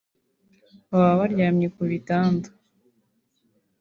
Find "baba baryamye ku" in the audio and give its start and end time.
0.91-1.81